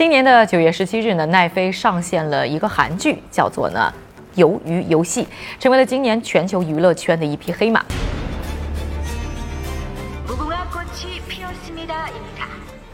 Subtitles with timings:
[0.00, 3.92] 今年的九月十七日呢，奈飞上线了一个韩剧，叫做呢
[4.42, 5.24] 《鱿鱼游戏》，
[5.62, 7.84] 成为了今年全球娱乐圈的一匹黑马。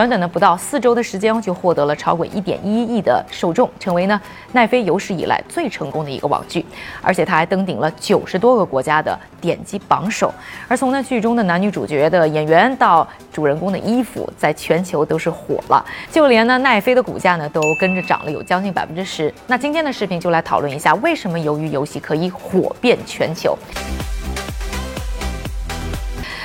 [0.00, 4.18] 短短的不到四周的时间，就获得了超过一点一亿的受众，成为呢
[4.52, 6.64] 奈飞有史以来最成功的一个网剧，
[7.02, 10.32] 而且它还登顶了九十多个国家的点击榜首。
[10.68, 19.30] 而从那剧中的男女主角的演员到主人公的衣服，在全球都是火了，就连呢奈飞的股价呢都跟着涨了有将近百分之十。
[19.46, 23.54] 那今天的视频就来讨论一下，为什么鱿鱼游戏可以火遍全球？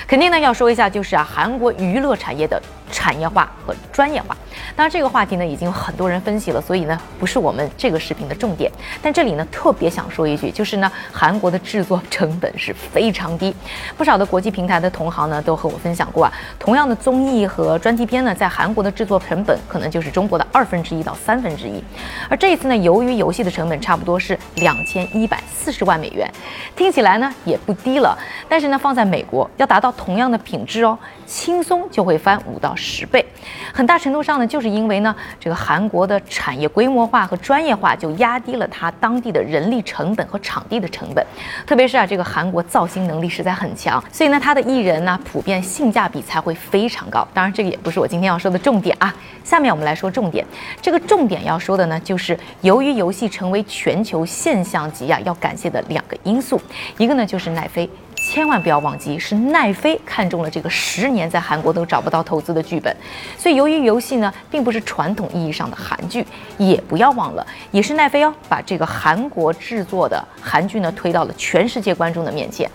[0.05, 2.61] 肯定呢要说一下，就是啊韩国娱乐产业的。
[3.05, 4.35] 产业化和专业化，
[4.75, 8.69] 当然这个话题呢已经有很多人分析了，所以呢不是我们这个视频的重点。
[9.01, 13.55] 但这里呢特别想说一句，就是呢韩国的制作成本是非常低，
[13.97, 21.81] 不少的国际平台的同行呢都和我分享过啊，同样的综艺和专题片呢，在韩国的制作成本可能就是中国的二分之一到三分之一。
[22.29, 26.29] 而这一次呢，由于游戏的成本差不多是两千一百四十万美元，
[26.75, 28.17] 听起来呢也不低了，
[28.49, 33.05] 但是呢放在美国要达到同样的品质哦，轻松就会翻五到十。
[33.05, 33.23] 倍，
[33.71, 41.25] 很大程度上呢，就是因为呢，这个韩国的产业规模化和专业化就压低了它当地的人力成本和场地的成本。
[41.65, 47.27] 特别是啊，这个韩国造星能力实在很强，所以呢，它的艺人呢，普遍性价比才会非常高。
[47.33, 49.13] 当然，这个也不是我今天要说的重点啊。
[49.43, 50.43] 下面我们来说重点，
[50.81, 56.59] 这个重点要说的呢，就是由于游戏成为全球现象级啊，要感谢的两个因素，
[56.97, 57.87] 一个呢就是奈飞。
[58.35, 62.93] 千万不要忘记，是奈飞看中了这个十年在韩国都找不到投资的剧本，
[63.37, 72.69] 所以由于游戏呢并不是传统意义上的韩剧，也不要忘了，也是奈飞哦把这个韩国制作的韩剧呢推到了全世界观众的面前。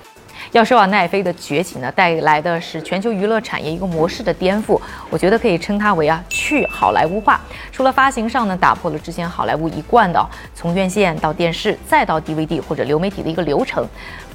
[0.53, 7.41] 要说啊，奈飞的崛起呢带来的是全球娱乐产业一个模式的颠覆，我觉得可以称它为啊去好莱坞化。
[7.71, 13.87] 除了发行上呢打破了之前好莱坞一贯的从院线到电视再到 DVD 或者流媒体的一个流程。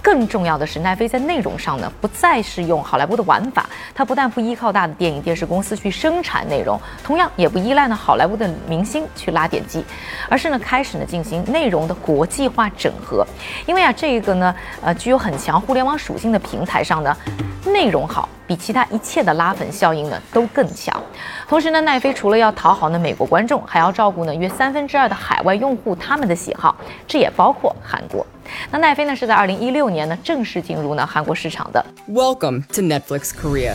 [0.02, 9.84] 更重要的是，奈飞在内容上呢，不再是用好莱坞的玩法，它不但不依靠大的电影电视公司去生产内容，同样也不依赖呢好莱坞的明星去拉点击，
[10.29, 13.25] 而是呢开始呢进行内容的国际化整合。
[13.66, 17.17] 因为啊，这个呢，呃，具有很强互联网属性的平台上呢，
[17.66, 18.29] 内容好。
[18.47, 20.95] 比其他一切的拉粉效应呢都更强。
[21.47, 26.75] 同时呢，奈飞除了要讨好呢美国观众，还要照顾呢约三分之二的海外用户他们的喜好，
[27.07, 28.23] 这也包括韩国。
[28.69, 31.83] 那奈飞呢是在二零一六年呢正式进入呢韩国市场的。
[32.07, 33.73] Welcome to Netflix Korea.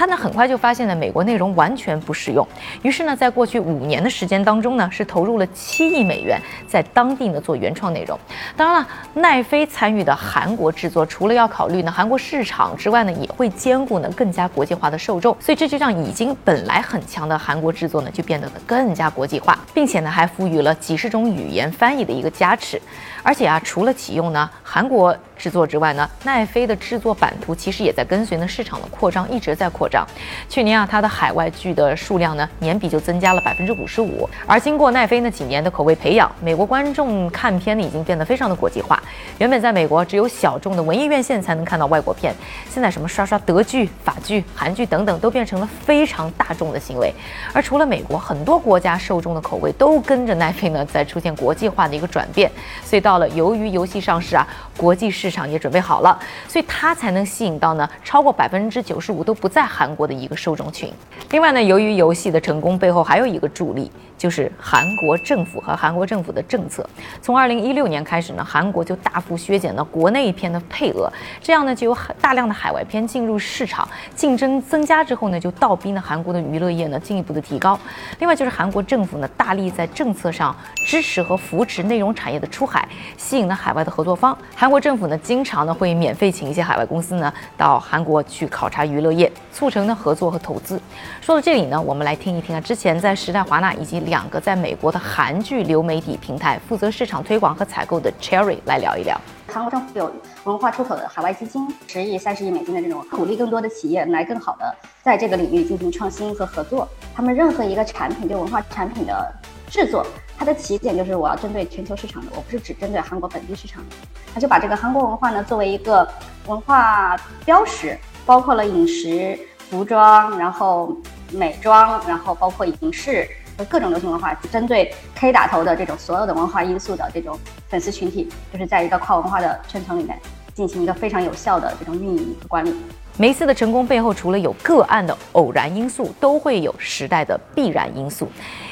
[0.00, 2.48] 他呢很快就发现呢美国内容完全不适用，
[2.80, 8.18] 于是呢在过去五年的时间当中呢是投入了七亿美元在当地呢做原创内容。
[8.56, 22.80] 当然了，奈飞参与的韩国制作除了要考虑呢韩国市场之外呢，也会兼顾呢更加国际化的受众，所以这就让已经本来很强的韩国制作呢就变得呢更加国际化，并且呢还赋予了几十种语言翻译的一个加持。
[23.22, 30.06] 而且啊，除了启用呢韩国制作之外呢，奈飞的制作版图其实也在跟随呢市场的扩张，一直在扩张。
[30.48, 34.28] 去年啊，它的海外剧的数量呢年比就增加了百分之五十五。
[34.46, 39.02] 而经过奈飞呢几年的口味培养，美国观众看片呢已经变得非常的国际化。
[39.38, 42.34] 原本在美国只有小众的文艺院线才能看到外国片，
[42.70, 47.12] 现在什么刷刷德剧、法剧、韩剧等等都变成了非常大众的行为。
[47.52, 52.50] 而除了美国，很多国家受众的口味都跟着奈飞呢在出现国际化的一个转变。
[52.84, 54.46] 所以到了，由于游戏上市啊，
[54.76, 60.92] 国际市场也准备好了，所以它才能吸引到呢超过百分之九十五都不在韩国的一个受众群。
[61.30, 63.90] 另外呢，由于游戏的成功背后还有一个助力。
[64.20, 66.86] 就是韩国政府和韩国政府的政策，
[67.22, 71.10] 从二零一六年开始呢，韩国就大幅削减了国内片的配额，
[71.40, 77.80] 这样呢就有大量的海外片进入市场，竞争增加之后呢，就倒逼呢韩国的娱乐业呢进一步的提高。
[78.18, 80.54] 另外就是韩国政府呢大力在政策上
[80.86, 82.86] 支持和扶持内容产业的出海，
[83.16, 84.36] 吸引了海外的合作方。
[84.54, 90.78] 韩国政府呢经常呢会免费请一些海外公司呢到韩国去考察娱乐业，促成呢合作和投资。
[91.22, 99.18] 说到这里呢，我们来听一听啊，之前在时代华纳以及两个在美国的韩剧流媒体平台负责市场推广和采购的 Cherry 来聊一聊。
[99.46, 100.12] 韩国政府有
[100.42, 106.88] 文化出口的海外基金，十亿、三十亿美金的这种，鼓励更多的企业来更好的在这个领域进行创新和合作。
[107.14, 109.32] 他们任何一个产品，就文化产品的
[109.70, 110.04] 制作，
[110.36, 113.96] 它的起点就是我要针对全球市场的，我不是只针对韩国本地市场的。
[114.34, 116.06] 他就把这个韩国文化呢作为一个
[116.48, 117.96] 文化标识，
[118.26, 120.96] 包括了饮食、服装，然后
[121.30, 123.28] 美妆，然后包括影视。
[123.64, 130.18] 各种流行文化，针对 K 打头的这种所有的文化因素的这种粉丝群体，就是在一个跨文化的圈层里面。
[130.54, 132.74] 进行一个非常有效的这种运营和管理。
[133.16, 138.26] 每一次的成功背后，除了有个案的偶然因素，都会有时代的必然因素。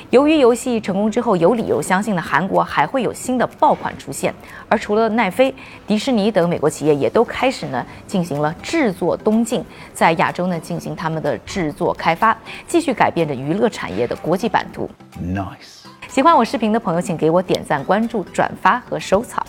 [0.08, 4.32] 由于游戏成功之后，有理由相信呢，韩国还会有新的爆款出现。
[4.66, 5.54] 而除了奈飞、
[5.86, 12.34] 迪士尼等美国企业，也都开始呢进行了制作东进，在亚洲呢进行他们的制作开发，
[12.66, 14.88] 继续改变着娱乐产业的国际版图。
[15.20, 15.84] Nice.
[16.08, 19.44] 喜欢我视频的朋友，请给我点赞、关注、转发和收藏。